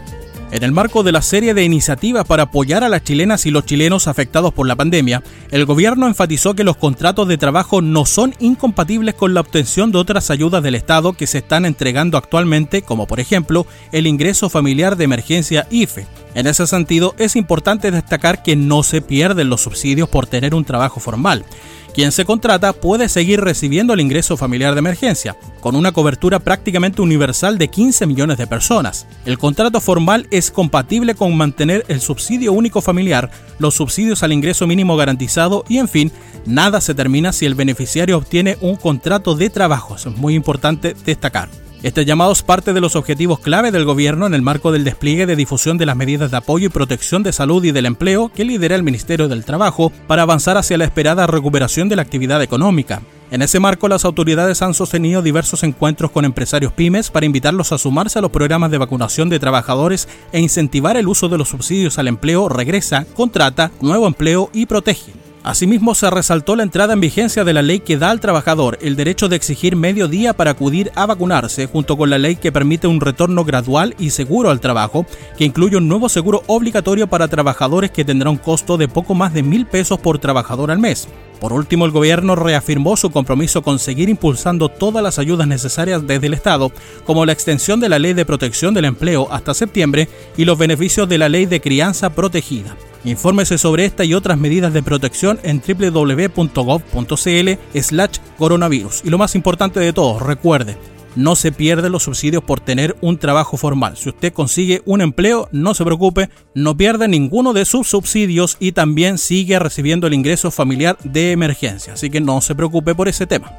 En 0.51 0.63
el 0.63 0.71
marco 0.71 1.01
de 1.01 1.12
la 1.12 1.24
serie 1.24 1.56
de 1.56 1.63
iniciativas 1.63 2.25
para 2.25 2.44
apoyar 2.44 2.83
a 2.83 2.89
las 2.89 3.03
chilenas 3.03 3.45
y 3.47 3.51
los 3.51 3.65
chilenos 3.65 4.07
afectados 4.07 4.53
por 4.53 4.68
la 4.68 4.75
pandemia, 4.75 5.24
el 5.50 5.65
gobierno 5.65 6.07
enfatizó 6.07 6.56
que 6.56 6.63
los 6.63 6.77
contratos 6.77 7.27
de 7.27 7.38
trabajo 7.38 7.81
no 7.81 8.06
son 8.06 8.36
incompatibles 8.39 9.15
con 9.15 9.33
la 9.33 9.41
obtención 9.41 9.91
de 9.91 9.97
otras 9.97 10.30
ayudas 10.30 10.62
del 10.62 10.75
Estado 10.75 11.13
que 11.13 11.27
se 11.27 11.39
están 11.39 11.65
entregando 11.65 12.18
actualmente, 12.18 12.84
como 12.84 13.08
por 13.08 13.19
ejemplo 13.19 13.65
el 13.91 14.05
ingreso 14.05 14.50
familiar 14.50 14.96
de 14.96 15.05
emergencia 15.05 15.67
IFE. 15.72 16.08
En 16.34 16.46
ese 16.46 16.65
sentido, 16.67 17.15
es 17.17 17.36
importante 17.36 17.91
destacar 17.91 18.43
que 18.43 18.55
no 18.55 18.84
se 18.84 19.01
pierden 19.01 19.50
los 19.50 19.62
subsidios 19.62 20.10
por 20.10 20.27
tener 20.27 20.53
un 20.53 20.65
trabajo 20.65 21.00
formal. 21.00 21.46
Quien 21.93 22.12
se 22.12 22.25
contrata 22.25 22.74
puede 22.74 23.10
seguir 23.10 23.41
recibiendo 23.41 23.93
el 23.93 24.00
ingreso 24.00 24.38
familiar 24.38 24.74
de 24.74 24.79
emergencia, 24.79 25.36
con 25.60 25.75
una 25.75 25.91
cobertura 25.91 26.39
prácticamente 26.39 27.01
universal 27.01 27.58
de 27.58 27.67
15 27.67 28.05
millones 28.05 28.38
de 28.38 28.48
personas. 28.48 29.08
El 29.25 29.38
contrato 29.38 29.81
formal 29.81 30.27
es 30.31 30.51
compatible 30.51 31.15
con 31.15 31.36
mantener 31.36 31.86
el 31.88 32.00
subsidio 32.00 32.53
único 32.53 32.81
familiar, 32.81 33.31
los 33.58 33.75
subsidios 33.75 34.24
al 34.24 34.34
ingreso 34.34 34.67
mínimo 34.67 34.96
garantizado 34.98 35.65
y, 35.67 35.77
en 35.77 35.88
fin, 35.88 36.12
nada 36.46 36.79
se 36.81 36.93
termina 36.93 37.34
si 37.34 37.46
el 37.46 37.55
beneficiario 37.55 38.17
obtiene 38.17 38.58
un 38.62 38.75
contrato 38.75 39.36
de 39.36 39.50
trabajo. 39.50 39.96
Es 39.96 40.05
muy 40.05 40.36
importante 40.36 40.96
destacar. 41.05 41.50
Este 41.81 42.03
llamado 42.03 42.33
es 42.33 42.43
parte 42.43 42.74
de 42.74 42.81
los 42.81 42.98
objetivos 42.98 43.39
clave 43.39 43.71
del 43.71 43.86
gobierno 43.86 44.27
en 44.27 44.33
el 44.33 44.41
marco 44.41 44.74
del 44.74 44.83
despliegue 44.83 45.25
de 45.25 45.38
difusión 45.38 45.77
de 45.77 45.86
las 45.86 45.95
medidas 45.95 46.29
de 46.29 46.36
apoyo 46.36 46.65
y 46.65 46.69
protección 46.69 47.24
de 47.24 47.31
salud 47.31 47.63
y 47.63 47.71
del 47.71 47.86
empleo 47.86 48.29
que 48.36 48.43
lidera 48.43 48.75
el 48.75 48.83
Ministerio 48.83 49.29
del 49.29 49.45
Trabajo 49.45 49.89
para 50.05 50.24
avanzar 50.24 50.57
hacia 50.57 50.77
la 50.77 50.83
esperada 50.83 51.25
recuperación 51.25 51.88
de 51.88 51.95
la 51.95 52.01
actividad 52.01 52.43
económica. 52.43 53.01
En 53.31 53.41
ese 53.41 53.62
marco, 53.62 53.88
las 53.88 54.03
autoridades 54.03 54.62
han 54.62 54.74
sostenido 54.74 55.21
diversos 55.21 55.63
encuentros 55.63 56.12
con 56.12 56.25
empresarios 56.25 56.74
pymes 56.74 57.09
para 57.09 57.25
invitarlos 57.25 57.71
a 57.71 57.77
sumarse 57.77 58.19
a 58.19 58.21
los 58.21 58.31
programas 58.31 58.71
de 58.71 58.77
vacunación 58.77 59.29
de 59.29 59.39
trabajadores 59.39 60.09
e 60.33 60.41
incentivar 60.41 60.98
el 60.98 61.07
uso 61.07 61.29
de 61.29 61.38
los 61.38 61.48
subsidios 61.48 61.98
al 61.98 62.09
empleo 62.09 62.50
Regresa, 62.50 63.05
Contrata, 63.15 63.71
Nuevo 63.79 64.05
Empleo 64.05 64.50
y 64.51 64.65
Protege. 64.65 65.28
Asimismo, 65.43 65.96
se 65.96 66.10
resaltó 66.10 66.55
la 66.55 66.63
entrada 66.63 66.93
en 66.93 67.00
vigencia 67.00 67.46
de 67.46 67.53
la 67.53 67.62
ley 67.62 67.79
que 67.79 67.98
da 67.98 68.12
al 68.12 68.19
trabajador 68.19 68.77
el 68.81 68.98
derecho 68.98 69.29
de 69.29 69.38
exigir 69.38 69.77
medio 69.77 70.10
día 70.10 70.34
para 70.34 70.51
acudir 70.51 70.91
a 70.96 71.05
vacunarse, 71.05 71.67
junto 71.67 71.98
con 71.98 72.10
la 72.10 72.17
ley 72.17 72.36
que 72.36 72.51
permite 72.51 72.88
un 72.88 73.00
retorno 73.00 73.46
gradual 73.46 73.96
y 73.98 74.10
seguro 74.10 74.50
al 74.50 74.60
trabajo, 74.60 75.05
que 75.38 75.46
incluye 75.46 75.77
un 75.77 75.88
nuevo 75.88 76.10
seguro 76.10 76.43
obligatorio 76.48 77.08
para 77.08 77.29
trabajadores 77.29 77.91
que 77.91 78.03
tendrá 78.03 78.29
un 78.29 78.38
costo 78.38 78.77
de 78.77 78.89
poco 78.89 79.15
más 79.15 79.34
de 79.34 79.43
mil 79.43 79.65
pesos 79.65 80.00
por 80.00 80.19
trabajador 80.19 80.72
al 80.72 80.79
mes. 80.79 81.08
Por 81.39 81.53
último, 81.53 81.86
el 81.86 81.91
gobierno 81.91 82.36
reafirmó 82.36 82.98
su 82.98 83.12
compromiso 83.12 83.62
con 83.62 83.79
seguir 83.79 84.10
impulsando 84.10 84.69
todas 84.69 85.01
las 85.01 85.19
ayudas 85.19 85.48
necesarias 85.48 86.05
desde 86.05 86.27
el 86.27 86.34
Estado, 86.34 86.72
como 87.05 87.25
la 87.25 87.31
extensión 87.31 87.79
de 87.79 87.89
la 87.89 88.00
Ley 88.00 88.13
de 88.13 88.25
Protección 88.25 88.74
del 88.74 88.86
Empleo 88.86 89.27
hasta 89.31 89.53
septiembre 89.53 90.10
y 90.36 90.46
los 90.46 90.58
beneficios 90.58 91.08
de 91.08 91.17
la 91.17 91.29
Ley 91.29 91.46
de 91.46 91.62
Crianza 91.62 92.10
Protegida. 92.10 92.75
Infórmese 93.05 93.58
sobre 93.58 93.86
esta 93.86 94.03
y 94.03 94.13
otras 94.13 94.38
medidas 94.38 94.74
de 94.74 94.84
protección 94.84 95.39
en 95.43 95.62
www.gov.cl 95.65 97.50
slash 97.81 98.17
coronavirus. 98.38 99.01
Y 99.05 99.10
lo 99.10 99.17
más 99.17 99.36
importante 99.36 99.79
de 99.79 99.93
todo, 99.93 100.19
recuerde, 100.19 100.77
no 101.16 101.36
se 101.36 101.51
pierden 101.51 101.92
los 101.92 102.04
subsidios 102.04 102.44
por 102.44 102.60
tener 102.60 102.96
un 103.01 103.18
trabajo 103.18 103.58
formal. 103.58 103.98
Si 103.98 104.10
usted 104.10 104.34
consigue 104.34 104.82
un 104.86 105.01
empleo, 105.01 105.50
no 105.51 105.74
se 105.74 105.84
preocupe, 105.84 106.30
no 106.54 106.75
pierde 106.78 107.08
ninguno 107.08 107.54
de 107.54 107.66
sus 107.66 107.88
subsidios 107.88 108.58
y 108.60 108.72
también 108.72 109.18
sigue 109.18 109.60
recibiendo 109.60 110.08
el 110.08 110.13
ingreso 110.13 110.51
familiar 110.51 110.98
de 111.04 111.32
emergencia. 111.32 111.94
Así 111.94 112.10
que 112.10 112.22
no 112.22 112.42
se 112.42 112.56
preocupe 112.56 112.96
por 112.96 113.08
ese 113.08 113.28
tema. 113.28 113.58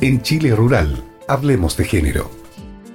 En 0.00 0.20
Chile 0.22 0.54
Rural, 0.54 1.02
hablemos 1.26 1.76
de 1.76 1.84
género. 1.84 2.45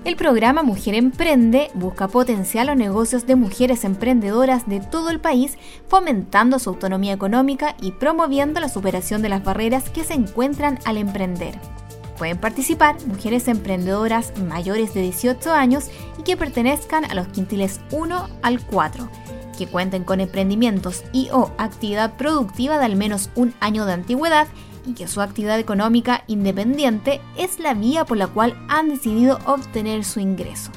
El 0.03 0.15
programa 0.15 0.63
Mujer 0.63 0.96
Emprende 0.96 1.70
busca 1.75 2.08
potenciar 2.08 2.65
los 2.65 2.75
negocios 2.75 3.27
de 3.27 3.36
mujeres 3.36 3.84
emprendedoras 3.84 4.67
de 4.67 4.79
todo 4.79 5.12
el 5.12 5.20
país, 5.20 5.60
fomentando 5.88 6.58
su 6.58 6.72
autonomía 6.72 7.13
económica 7.13 7.75
y 7.79 7.91
promoviendo 7.91 8.60
la 8.60 8.67
superación 8.67 9.22
de 9.22 9.29
las 9.29 9.43
barreras 9.43 9.91
que 9.91 10.03
se 10.03 10.15
encuentran 10.15 10.79
al 10.86 10.98
emprender. 10.98 11.53
Pueden 12.17 12.39
participar 12.39 12.96
mujeres 13.05 13.48
emprendedoras 13.48 14.34
mayores 14.39 14.96
de 14.96 15.03
18 15.03 15.53
años 15.53 15.91
y 16.17 16.24
que 16.24 16.36
pertenezcan 16.36 17.05
a 17.05 17.13
los 17.13 17.27
quintiles 17.27 17.79
1 17.91 18.27
al 18.41 18.60
4, 18.60 19.08
que 19.55 19.67
cuenten 19.67 20.03
con 20.03 20.20
emprendimientos 20.20 21.03
y 21.13 21.29
o 21.31 21.51
actividad 21.60 22.17
productiva 22.17 22.79
de 22.79 22.86
al 22.86 22.96
menos 22.96 23.29
un 23.36 23.53
año 23.60 23.86
de 23.86 23.93
antigüedad 23.93 24.48
y 24.86 24.94
que 24.94 25.08
su 25.08 25.22
actividad 25.22 25.58
económica 25.60 26.24
independiente 26.28 27.22
es 27.38 27.60
la 27.60 27.74
vía 27.74 28.04
por 28.06 28.18
la 28.18 28.28
cual 28.28 28.56
han 28.68 28.90
decidido 28.90 29.40
obtener 29.46 30.04
su 30.04 30.20
ingreso. 30.20 30.72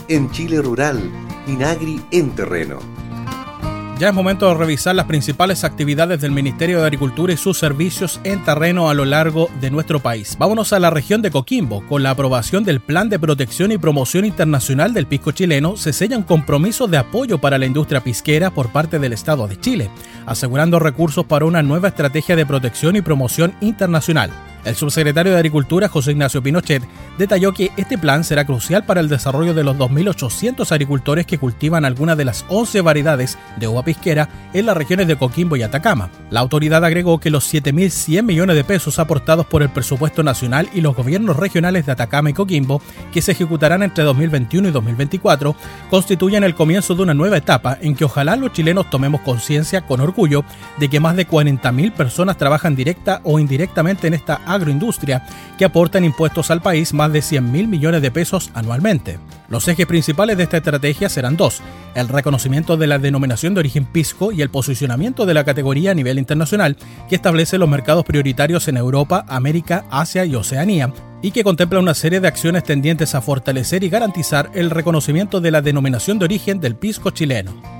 En 0.09 0.31
Chile 0.31 0.61
Rural, 0.61 1.11
Minagri 1.45 2.01
en 2.11 2.31
terreno 2.31 2.96
ya 3.99 4.09
es 4.09 4.13
momento 4.13 4.47
de 4.47 4.53
revisar 4.53 4.95
las 4.95 5.07
principales 5.07 5.63
actividades 5.63 6.21
del 6.21 6.31
Ministerio 6.31 6.79
de 6.79 6.85
Agricultura 6.85 7.33
y 7.33 7.37
sus 7.37 7.57
servicios 7.57 8.19
en 8.23 8.43
terreno 8.43 8.89
a 8.89 8.93
lo 8.93 9.05
largo 9.05 9.49
de 9.59 9.71
nuestro 9.71 9.99
país. 9.99 10.35
Vámonos 10.37 10.71
a 10.71 10.79
la 10.79 10.91
región 10.91 11.23
de 11.23 11.31
Coquimbo. 11.31 11.83
Con 11.87 12.03
la 12.03 12.11
aprobación 12.11 12.63
del 12.63 12.79
Plan 12.79 13.09
de 13.09 13.17
Protección 13.17 13.71
y 13.71 13.77
Promoción 13.79 14.25
Internacional 14.25 14.93
del 14.93 15.07
Pisco 15.07 15.31
Chileno, 15.31 15.77
se 15.77 15.93
sella 15.93 16.17
un 16.17 16.23
compromiso 16.23 16.87
de 16.87 16.97
apoyo 16.97 17.39
para 17.39 17.57
la 17.57 17.65
industria 17.65 18.01
pisquera 18.01 18.51
por 18.51 18.71
parte 18.71 18.99
del 18.99 19.13
Estado 19.13 19.47
de 19.47 19.59
Chile, 19.59 19.89
asegurando 20.27 20.77
recursos 20.79 21.25
para 21.25 21.45
una 21.45 21.63
nueva 21.63 21.87
estrategia 21.87 22.35
de 22.35 22.45
protección 22.45 22.95
y 22.95 23.01
promoción 23.01 23.55
internacional. 23.61 24.29
El 24.67 24.75
subsecretario 24.75 25.31
de 25.31 25.37
Agricultura, 25.37 25.87
José 25.87 26.11
Ignacio 26.11 26.43
Pinochet, 26.43 26.83
detalló 27.17 27.53
que 27.53 27.71
este 27.77 27.97
plan 27.97 28.25
será 28.25 28.43
crucial 28.43 28.83
para 28.83 28.99
el 28.99 29.07
desarrollo 29.07 29.53
de 29.53 29.63
los 29.63 29.77
2.800 29.77 30.69
agricultores 30.73 31.25
que 31.25 31.37
cultivan 31.37 31.85
algunas 31.85 32.17
de 32.17 32.25
las 32.25 32.43
11 32.49 32.81
variedades 32.81 33.37
de 33.55 33.69
uva 33.69 33.85
pisquera 33.85 34.27
en 34.51 34.65
las 34.65 34.75
regiones 34.75 35.07
de 35.07 35.15
Coquimbo 35.15 35.55
y 35.55 35.63
Atacama. 35.63 36.09
La 36.31 36.41
autoridad 36.41 36.83
agregó 36.83 37.17
que 37.17 37.29
los 37.29 37.51
7.100 37.53 38.23
millones 38.23 38.57
de 38.57 38.65
pesos 38.65 38.99
aportados 38.99 39.45
por 39.45 39.63
el 39.63 39.69
presupuesto 39.69 40.21
nacional 40.21 40.67
y 40.73 40.81
los 40.81 40.97
gobiernos 40.97 41.37
regionales 41.37 41.85
de 41.85 41.93
Atacama 41.93 42.31
y 42.31 42.33
Coquimbo, 42.33 42.81
que 43.13 43.21
se 43.21 43.31
ejecutarán 43.31 43.83
entre 43.83 44.03
2021 44.03 44.67
y 44.67 44.71
2024, 44.71 45.55
constituyen 45.89 46.43
el 46.43 46.55
comienzo 46.55 46.93
de 46.93 47.03
una 47.03 47.13
nueva 47.13 47.37
etapa 47.37 47.77
en 47.79 47.95
que 47.95 48.03
ojalá 48.03 48.35
los 48.35 48.51
chilenos 48.51 48.89
tomemos 48.89 49.21
conciencia 49.21 49.85
con 49.87 50.01
orgullo 50.01 50.43
de 50.77 50.89
que 50.89 50.99
más 50.99 51.15
de 51.15 51.25
40.000 51.25 51.93
personas 51.93 52.35
trabajan 52.35 52.75
directa 52.75 53.21
o 53.23 53.39
indirectamente 53.39 54.07
en 54.07 54.13
esta 54.13 54.41
agroindustria 54.57 55.25
que 55.57 55.65
aportan 55.65 56.03
impuestos 56.03 56.51
al 56.51 56.61
país 56.61 56.93
más 56.93 57.11
de 57.13 57.21
100 57.21 57.51
mil 57.51 57.67
millones 57.67 58.01
de 58.01 58.11
pesos 58.11 58.51
anualmente. 58.53 59.19
Los 59.49 59.67
ejes 59.67 59.85
principales 59.85 60.37
de 60.37 60.43
esta 60.43 60.57
estrategia 60.57 61.07
serán 61.07 61.37
dos, 61.37 61.61
el 61.95 62.09
reconocimiento 62.09 62.75
de 62.75 62.87
la 62.87 62.99
denominación 62.99 63.53
de 63.53 63.61
origen 63.61 63.85
pisco 63.85 64.31
y 64.31 64.41
el 64.41 64.49
posicionamiento 64.49 65.25
de 65.25 65.33
la 65.33 65.45
categoría 65.45 65.91
a 65.91 65.95
nivel 65.95 66.19
internacional 66.19 66.77
que 67.09 67.15
establece 67.15 67.57
los 67.57 67.69
mercados 67.69 68.03
prioritarios 68.03 68.67
en 68.67 68.77
Europa, 68.77 69.25
América, 69.29 69.85
Asia 69.89 70.25
y 70.25 70.35
Oceanía, 70.35 70.93
y 71.21 71.31
que 71.31 71.43
contempla 71.43 71.79
una 71.79 71.93
serie 71.93 72.19
de 72.19 72.27
acciones 72.27 72.63
tendientes 72.63 73.15
a 73.15 73.21
fortalecer 73.21 73.83
y 73.83 73.89
garantizar 73.89 74.51
el 74.53 74.69
reconocimiento 74.69 75.41
de 75.41 75.51
la 75.51 75.61
denominación 75.61 76.19
de 76.19 76.25
origen 76.25 76.59
del 76.59 76.75
pisco 76.75 77.11
chileno. 77.11 77.76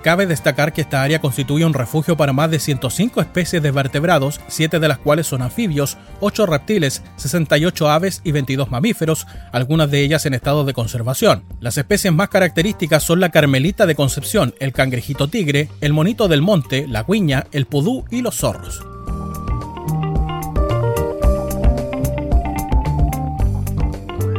Cabe 0.03 0.25
destacar 0.25 0.73
que 0.73 0.81
esta 0.81 1.01
área 1.01 1.21
constituye 1.21 1.63
un 1.63 1.73
refugio 1.73 2.17
para 2.17 2.33
más 2.33 2.51
de 2.51 2.59
105 2.59 3.21
especies 3.21 3.63
de 3.63 3.71
vertebrados, 3.71 4.41
7 4.49 4.81
de 4.81 4.87
las 4.89 4.97
cuales 4.97 5.27
son 5.27 5.41
anfibios, 5.41 5.97
8 6.19 6.45
reptiles, 6.45 7.03
68 7.15 7.89
aves 7.89 8.19
y 8.25 8.33
22 8.33 8.69
mamíferos, 8.69 9.25
algunas 9.53 9.89
de 9.89 10.01
ellas 10.01 10.25
en 10.25 10.33
estado 10.33 10.65
de 10.65 10.73
conservación. 10.73 11.45
Las 11.61 11.77
especies 11.77 12.13
más 12.13 12.27
características 12.27 13.01
son 13.01 13.21
la 13.21 13.29
carmelita 13.29 13.85
de 13.85 13.95
Concepción, 13.95 14.53
el 14.59 14.73
cangrejito 14.73 15.29
tigre, 15.29 15.69
el 15.79 15.93
monito 15.93 16.27
del 16.27 16.41
monte, 16.41 16.85
la 16.85 17.03
guiña, 17.03 17.45
el 17.53 17.65
pudú 17.65 18.03
y 18.11 18.21
los 18.21 18.35
zorros. 18.35 18.92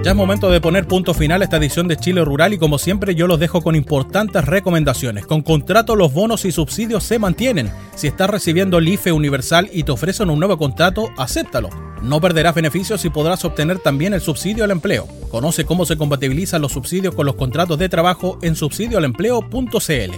Ya 0.05 0.11
es 0.11 0.17
momento 0.19 0.51
de 0.51 0.61
poner 0.61 0.87
punto 0.87 1.15
final 1.15 1.41
a 1.41 1.45
esta 1.45 1.57
edición 1.57 1.89
de 1.89 1.97
Chile 1.97 2.23
Rural 2.23 2.53
y 2.53 2.59
como 2.59 2.77
siempre 2.77 3.15
yo 3.15 3.27
los 3.27 3.41
dejo 3.41 3.63
con 3.63 3.75
importantes 3.75 4.45
recomendaciones. 4.45 5.25
Con 5.25 5.41
contrato 5.41 5.97
los 5.97 6.13
bonos 6.13 6.45
y 6.45 6.53
subsidios 6.53 7.05
se 7.05 7.19
mantienen. 7.19 7.73
Si 7.95 8.07
estás 8.07 8.29
recibiendo 8.29 8.77
el 8.77 8.87
IFE 8.87 9.13
universal 9.13 9.71
y 9.73 9.83
te 9.85 9.93
ofrecen 9.93 10.29
un 10.29 10.41
nuevo 10.41 10.59
contrato, 10.59 11.09
acéptalo. 11.17 11.94
No 12.05 12.21
perderás 12.21 12.55
beneficios 12.55 13.03
y 13.07 13.11
podrás 13.11 13.47
obtener 13.47 13.79
también 13.79 14.13
el 14.13 14.21
subsidio 14.21 14.65
al 14.65 14.71
empleo. 14.71 15.09
Conoce 15.31 15.65
cómo 15.65 15.87
se 15.87 15.97
compatibilizan 15.97 16.61
los 16.61 16.73
subsidios 16.73 17.15
con 17.15 17.25
los 17.25 17.35
contratos 17.35 17.79
de 17.79 17.89
trabajo 17.89 18.39
en 18.43 18.57
subsidioalempleo.cl. 18.57 20.13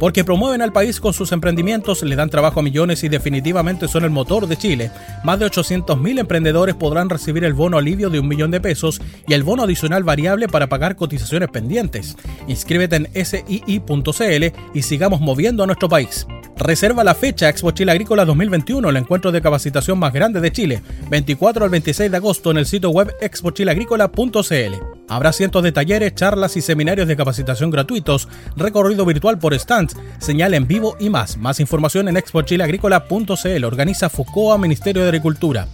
Porque 0.00 0.24
promueven 0.24 0.62
al 0.62 0.72
país 0.72 0.98
con 0.98 1.12
sus 1.12 1.32
emprendimientos, 1.32 2.02
le 2.02 2.16
dan 2.16 2.30
trabajo 2.30 2.60
a 2.60 2.62
millones 2.62 3.04
y 3.04 3.10
definitivamente 3.10 3.86
son 3.86 4.04
el 4.04 4.10
motor 4.10 4.46
de 4.46 4.56
Chile. 4.56 4.90
Más 5.24 5.38
de 5.38 5.46
800.000 5.46 6.20
emprendedores 6.20 6.74
podrán 6.74 7.10
recibir 7.10 7.44
el 7.44 7.52
bono 7.52 7.76
alivio 7.76 8.08
de 8.08 8.18
un 8.18 8.28
millón 8.28 8.50
de 8.50 8.60
pesos 8.60 9.02
y 9.28 9.34
el 9.34 9.42
bono 9.42 9.64
adicional 9.64 10.04
variable 10.04 10.48
para 10.48 10.68
pagar 10.68 10.96
cotizaciones 10.96 11.50
pendientes. 11.50 12.16
Inscríbete 12.48 12.96
en 12.96 13.24
sii.cl 13.26 14.58
y 14.72 14.82
sigamos 14.82 15.20
moviendo 15.20 15.64
a 15.64 15.66
nuestro 15.66 15.88
país. 15.90 16.26
Reserva 16.58 17.04
la 17.04 17.14
fecha 17.14 17.50
Expo 17.50 17.70
Chile 17.72 17.92
Agrícola 17.92 18.24
2021, 18.24 18.88
el 18.88 18.96
encuentro 18.96 19.30
de 19.30 19.42
capacitación 19.42 19.98
más 19.98 20.12
grande 20.12 20.40
de 20.40 20.50
Chile, 20.50 20.82
24 21.10 21.64
al 21.64 21.70
26 21.70 22.10
de 22.10 22.16
agosto 22.16 22.50
en 22.50 22.56
el 22.56 22.64
sitio 22.64 22.88
web 22.90 23.14
expochileagrícola.cl. 23.20 24.74
Habrá 25.08 25.32
cientos 25.34 25.62
de 25.62 25.72
talleres, 25.72 26.14
charlas 26.14 26.56
y 26.56 26.62
seminarios 26.62 27.08
de 27.08 27.16
capacitación 27.16 27.70
gratuitos, 27.70 28.28
recorrido 28.56 29.04
virtual 29.04 29.38
por 29.38 29.56
stands, 29.58 29.96
señal 30.18 30.54
en 30.54 30.66
vivo 30.66 30.96
y 30.98 31.10
más. 31.10 31.36
Más 31.36 31.60
información 31.60 32.08
en 32.08 32.16
expochileagrícola.cl. 32.16 33.64
Organiza 33.64 34.08
FUCOA 34.08 34.56
Ministerio 34.56 35.02
de 35.02 35.08
Agricultura. 35.08 35.68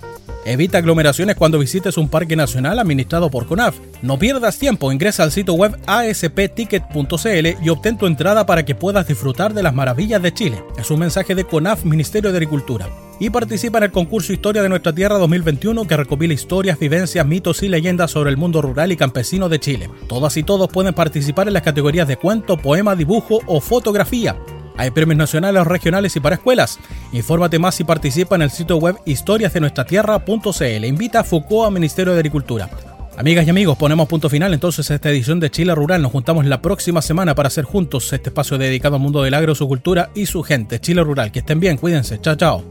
Evita 0.44 0.78
aglomeraciones 0.78 1.36
cuando 1.36 1.58
visites 1.58 1.96
un 1.96 2.08
parque 2.08 2.36
nacional 2.36 2.78
administrado 2.78 3.30
por 3.30 3.46
CONAF. 3.46 3.76
No 4.02 4.18
pierdas 4.18 4.58
tiempo, 4.58 4.92
ingresa 4.92 5.22
al 5.22 5.32
sitio 5.32 5.54
web 5.54 5.78
aspticket.cl 5.86 7.64
y 7.64 7.68
obtén 7.68 7.98
tu 7.98 8.06
entrada 8.06 8.44
para 8.46 8.64
que 8.64 8.74
puedas 8.74 9.06
disfrutar 9.06 9.54
de 9.54 9.62
las 9.62 9.74
maravillas 9.74 10.22
de 10.22 10.34
Chile. 10.34 10.62
Es 10.76 10.90
un 10.90 11.00
mensaje 11.00 11.34
de 11.34 11.44
CONAF, 11.44 11.84
Ministerio 11.84 12.30
de 12.30 12.38
Agricultura. 12.38 12.88
Y 13.20 13.30
participa 13.30 13.78
en 13.78 13.84
el 13.84 13.92
concurso 13.92 14.32
Historia 14.32 14.62
de 14.62 14.68
nuestra 14.68 14.92
Tierra 14.92 15.16
2021 15.18 15.86
que 15.86 15.96
recopila 15.96 16.34
historias, 16.34 16.78
vivencias, 16.78 17.24
mitos 17.24 17.62
y 17.62 17.68
leyendas 17.68 18.10
sobre 18.10 18.30
el 18.30 18.36
mundo 18.36 18.60
rural 18.60 18.90
y 18.90 18.96
campesino 18.96 19.48
de 19.48 19.60
Chile. 19.60 19.90
Todas 20.08 20.36
y 20.36 20.42
todos 20.42 20.68
pueden 20.68 20.92
participar 20.92 21.46
en 21.46 21.54
las 21.54 21.62
categorías 21.62 22.08
de 22.08 22.16
cuento, 22.16 22.56
poema, 22.56 22.96
dibujo 22.96 23.40
o 23.46 23.60
fotografía. 23.60 24.36
Hay 24.82 24.90
premios 24.90 25.16
nacionales, 25.16 25.64
regionales 25.64 26.16
y 26.16 26.20
para 26.20 26.34
escuelas. 26.34 26.80
Infórmate 27.12 27.60
más 27.60 27.78
y 27.78 27.84
participa 27.84 28.34
en 28.34 28.42
el 28.42 28.50
sitio 28.50 28.78
web 28.78 28.96
historiasdenuestratierra.cl. 29.04 30.84
Invita 30.84 31.20
a 31.20 31.24
Foucault 31.24 31.68
a 31.68 31.70
Ministerio 31.70 32.12
de 32.14 32.18
Agricultura. 32.18 32.68
Amigas 33.16 33.46
y 33.46 33.50
amigos, 33.50 33.78
ponemos 33.78 34.08
punto 34.08 34.28
final 34.28 34.52
entonces 34.52 34.90
a 34.90 34.96
esta 34.96 35.08
edición 35.10 35.38
de 35.38 35.52
Chile 35.52 35.72
Rural. 35.72 36.02
Nos 36.02 36.10
juntamos 36.10 36.46
la 36.46 36.60
próxima 36.60 37.00
semana 37.00 37.36
para 37.36 37.46
hacer 37.46 37.64
juntos 37.64 38.12
este 38.12 38.30
espacio 38.30 38.58
dedicado 38.58 38.96
al 38.96 39.02
mundo 39.02 39.22
del 39.22 39.34
agro, 39.34 39.54
su 39.54 39.68
cultura 39.68 40.10
y 40.16 40.26
su 40.26 40.42
gente. 40.42 40.80
Chile 40.80 41.04
Rural, 41.04 41.30
que 41.30 41.38
estén 41.38 41.60
bien, 41.60 41.76
cuídense. 41.76 42.20
Chao, 42.20 42.34
chao. 42.34 42.64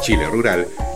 Chile 0.00 0.26
Rural 0.32 0.66